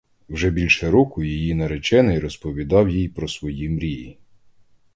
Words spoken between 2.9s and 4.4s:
про свої мрії.